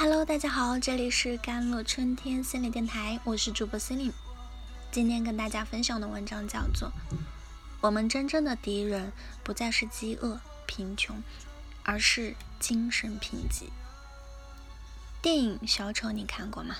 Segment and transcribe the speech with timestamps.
[0.00, 4.12] Hello，大家好，这里是甘露春天心理电台，我是主播心灵。
[4.92, 6.88] 今天跟大家分享的文章叫做
[7.80, 11.20] 《我们真正的敌人不再是饥饿、贫穷，
[11.82, 13.64] 而是精神贫瘠》。
[15.20, 16.76] 电影《小丑》你看过吗？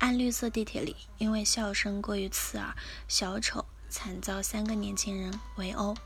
[0.00, 2.76] 暗绿色地铁里，因为笑声过于刺耳，
[3.08, 5.96] 小丑惨遭三个年轻人围殴。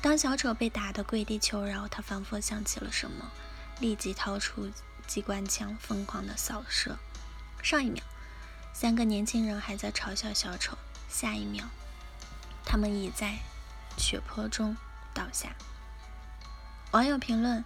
[0.00, 3.30] 当小丑被打得跪地求饶，他仿佛想起了什么，
[3.80, 4.70] 立即掏出。
[5.06, 6.98] 机关枪疯狂的扫射，
[7.62, 8.02] 上一秒，
[8.72, 10.76] 三个年轻人还在嘲笑小丑，
[11.08, 11.64] 下一秒，
[12.64, 13.38] 他们已在
[13.96, 14.76] 血泊中
[15.14, 15.54] 倒下。
[16.90, 17.64] 网友评论：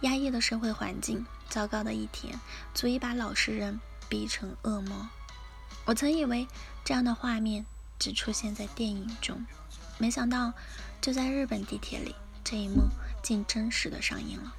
[0.00, 2.38] 压抑的社会环境，糟糕的一天，
[2.74, 5.08] 足以把老实人逼成恶魔。
[5.84, 6.46] 我曾以为
[6.84, 7.66] 这样的画面
[7.98, 9.44] 只出现在电影中，
[9.98, 10.52] 没想到
[11.00, 12.88] 就在日本地铁里，这一幕
[13.22, 14.54] 竟真实的上映了。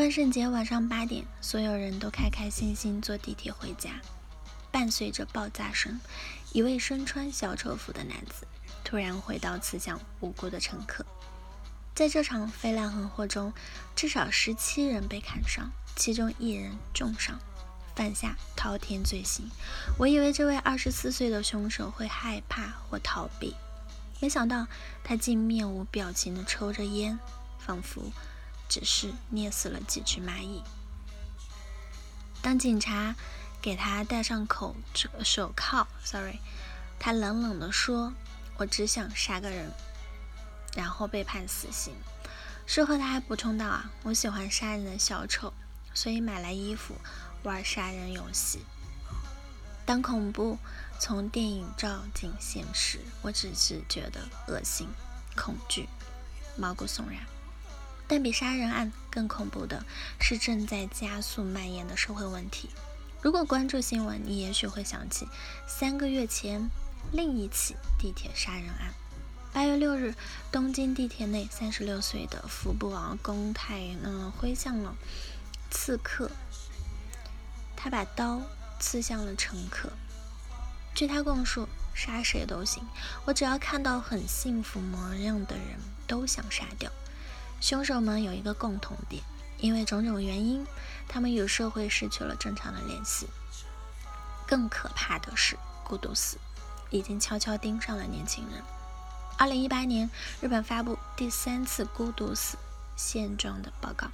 [0.00, 4.00] 万圣节晚上八点，所有人都开开心心坐地铁回家。
[4.72, 6.00] 伴随着爆炸声，
[6.52, 8.46] 一位身穿小丑服的男子
[8.82, 11.04] 突然挥刀刺向无辜的乘客。
[11.94, 13.52] 在这场飞来横祸中，
[13.94, 17.38] 至少十七人被砍伤，其中一人重伤，
[17.94, 19.50] 犯下滔天罪行。
[19.98, 23.54] 我以为这位二十四岁的凶手会害怕或逃避，
[24.18, 24.66] 没想到
[25.04, 27.18] 他竟面无表情地抽着烟，
[27.58, 28.10] 仿佛……
[28.70, 30.62] 只是捏死了几只蚂蚁。
[32.40, 33.14] 当警察
[33.60, 34.74] 给他戴上口
[35.22, 36.38] 手铐，sorry，
[36.98, 38.14] 他冷冷地说
[38.56, 39.70] ：“我只想杀个人。”
[40.74, 41.94] 然后被判死刑。
[42.64, 45.52] 事后他还补充道：“啊，我喜欢杀人的小丑，
[45.92, 46.94] 所以买来衣服
[47.42, 48.64] 玩杀人游戏。”
[49.84, 50.56] 当恐怖
[51.00, 54.86] 从电影照进现实，我只是觉得恶心、
[55.36, 55.88] 恐惧、
[56.56, 57.26] 毛骨悚然。
[58.10, 59.86] 但比杀人案更恐怖的
[60.18, 62.68] 是正在加速蔓延的社会问题。
[63.22, 65.28] 如果关注新闻，你也许会想起
[65.68, 66.68] 三个月前
[67.12, 68.92] 另一起地铁杀人案。
[69.52, 70.12] 八月六日，
[70.50, 74.96] 东京地铁内，三十六岁的服部王公太嗯挥向了
[75.70, 76.32] 刺客，
[77.76, 78.42] 他把刀
[78.80, 79.88] 刺向了乘客。
[80.96, 82.82] 据他供述，杀谁都行，
[83.24, 85.78] 我只要看到很幸福模样的人，
[86.08, 86.90] 都想杀掉。
[87.60, 89.22] 凶手们有一个共同点，
[89.58, 90.66] 因为种种原因，
[91.06, 93.26] 他们与社会失去了正常的联系。
[94.46, 96.38] 更可怕的是，孤独死
[96.88, 98.62] 已经悄悄盯上了年轻人。
[99.36, 100.10] 二零一八年，
[100.40, 102.56] 日本发布第三次孤独死
[102.96, 104.08] 现状的报告，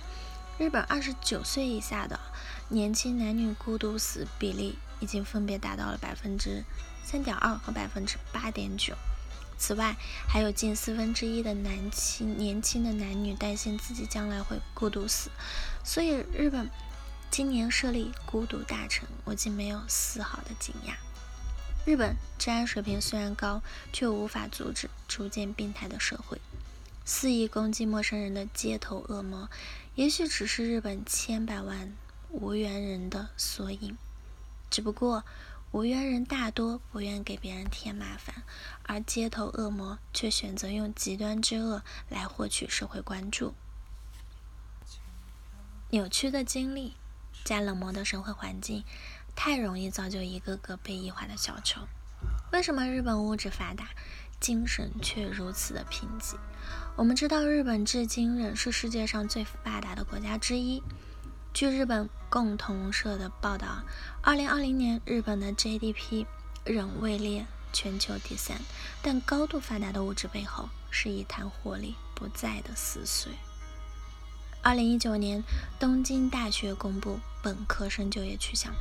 [0.58, 2.18] 日本二十九岁以下的
[2.68, 6.64] 年轻男女孤独死比例已经分别达到了百分之
[7.04, 8.94] 三点二和百分之八点九。
[9.58, 9.96] 此外，
[10.28, 15.30] 还有近四分之一的男青年轻的男女担心自己将来会孤独死，
[15.82, 16.70] 所以日本
[17.30, 20.94] 今年设立孤独大臣，我竟没有丝毫的惊讶。
[21.86, 23.62] 日本治安水平虽然高，
[23.92, 26.40] 却无法阻止逐渐病态的社会。
[27.04, 29.48] 肆意攻击陌生人的街头恶魔，
[29.94, 31.92] 也许只是日本千百万
[32.30, 33.96] 无缘人的缩影，
[34.68, 35.24] 只不过。
[35.72, 38.44] 无缘人大多不愿给别人添麻烦，
[38.84, 43.54] 而街头恶魔却选择用极端之恶来获取社会关注。
[45.90, 46.94] 扭曲的经历
[47.44, 48.84] 加冷漠的社会环境，
[49.34, 51.82] 太容易造就一个个被异化的小丑。
[52.52, 53.90] 为什么日本物质发达，
[54.40, 56.36] 精神却如此的贫瘠？
[56.96, 60.82] 我们知道，日本至今仍是世界上最发达的国家之一。
[61.56, 63.82] 据日本共同社的报道，
[64.20, 66.26] 二零二零年日本的 GDP
[66.66, 68.60] 仍位列全球第三，
[69.00, 73.32] 但高度发达的物质背后是一滩活力不在的死水。
[74.62, 75.42] 二零一九年，
[75.80, 78.74] 东京大学公布本科生就业去向，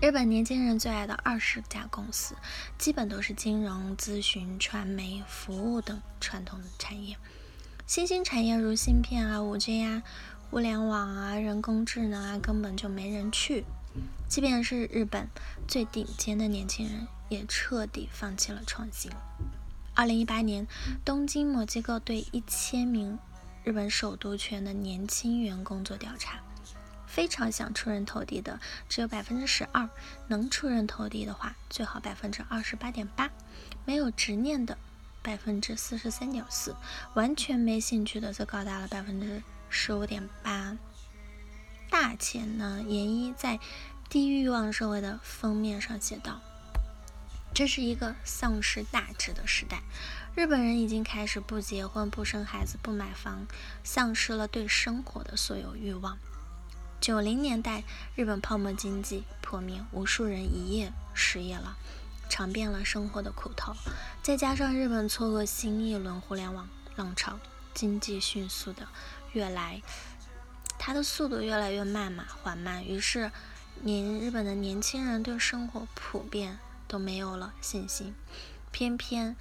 [0.00, 2.36] 日本年轻人最爱的二十家公司，
[2.78, 7.16] 基本都是金融、咨询、传媒、服务等传统产业，
[7.84, 10.04] 新兴产业如芯片啊、五 G 啊。
[10.54, 13.64] 互联网啊，人工智能啊，根本就没人去。
[14.28, 15.28] 即便是日本
[15.66, 19.10] 最顶尖的年轻人，也彻底放弃了创新。
[19.96, 20.64] 二零一八年，
[21.04, 23.18] 东京某机构对一千名
[23.64, 26.38] 日本首都圈的年轻员工做调查，
[27.04, 29.88] 非常想出人头地的只有百分之十二，
[30.28, 33.28] 能出人头地的话，最好百分之二十八点八，
[33.84, 34.78] 没有执念的
[35.20, 36.76] 百分之四十三点四，
[37.14, 39.42] 完全没兴趣的则高达了百分之。
[39.76, 40.78] 十五点八，
[41.90, 42.80] 大钱呢？
[42.86, 43.58] 研一在
[44.08, 46.40] 《低欲望社会》的封面上写道
[47.52, 49.82] ：“这是一个丧失大志的时代，
[50.36, 53.48] 日本人已经开始不结婚、不生孩子、不买房，
[53.82, 56.18] 丧失了对生活的所有欲望。”
[57.02, 57.82] 九零年代，
[58.14, 61.76] 日本泡沫经济破灭，无数人一夜失业了，
[62.30, 63.74] 尝遍了生活的苦头。
[64.22, 67.40] 再加上日本错过新一轮互联网浪潮，
[67.74, 68.86] 经济迅速的
[69.34, 69.82] 越来，
[70.78, 72.84] 它的速度越来越慢嘛，缓慢。
[72.84, 73.30] 于是，
[73.82, 76.58] 年日本的年轻人对生活普遍
[76.88, 78.14] 都没有了信心。
[78.70, 79.36] 偏偏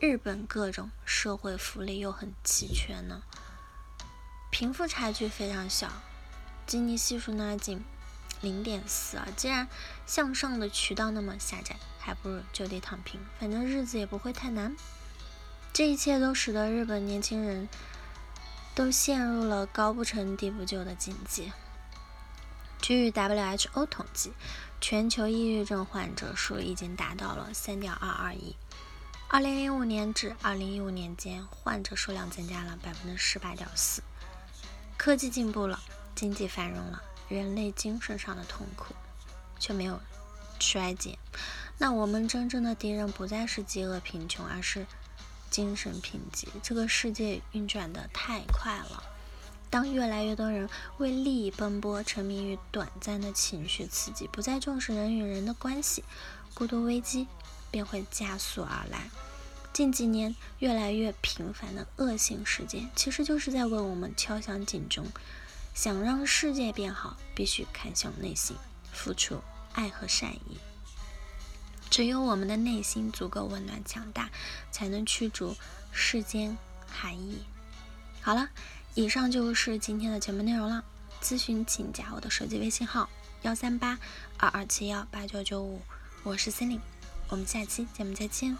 [0.00, 3.22] 日本各种社会福利又很齐全呢，
[4.50, 5.92] 贫富差距非常小。
[6.66, 7.84] 基尼系数呢仅
[8.40, 9.28] 零点四啊！
[9.36, 9.68] 既然
[10.06, 14.76] 向上的渠道那么狭窄，还不如就地躺平，反正日子也不会太难。
[15.72, 17.68] 这一切都使得日本年轻人
[18.74, 21.52] 都陷入了高不成低不就的境地。
[22.80, 24.32] 据 WHO 统计，
[24.80, 28.56] 全球抑郁症患者数已经达到了三点二二亿。
[29.28, 34.02] 二零零五年至二零一五年间，患者数量增加了百分之十八点四。
[34.96, 35.80] 科技进步了。
[36.14, 38.94] 经济繁荣了，人类精神上的痛苦
[39.58, 40.00] 却没有
[40.60, 41.18] 衰减。
[41.76, 44.86] 那我们真正的敌人不再是饥饿、贫穷，而是
[45.54, 46.48] 精神贫瘠。
[46.64, 49.04] 这个世界运转的太快了，
[49.70, 50.68] 当越来越多人
[50.98, 56.02] 为利益奔波，沉迷于短暂的情绪刺激，不再重视人与人的关系，
[56.54, 57.28] 孤独危机
[57.70, 59.08] 便会加速而来。
[59.72, 65.06] 近几年越来越频繁的恶性事件，其实就是在为我们敲响警钟。
[65.72, 68.56] 想让世界变好，必须看向内心，
[68.92, 69.40] 付出
[69.74, 70.58] 爱和善意。
[71.94, 74.28] 只有我们的内心足够温暖强大，
[74.72, 75.54] 才能驱逐
[75.92, 76.58] 世间
[76.88, 77.38] 寒意。
[78.20, 78.48] 好了，
[78.94, 80.84] 以上就是今天的全部内容了。
[81.22, 83.08] 咨询请加我的手机微信号：
[83.42, 83.96] 幺三八
[84.38, 85.80] 二二七幺八九九五，
[86.24, 86.80] 我是森林，
[87.28, 88.58] 我们下期节目再见。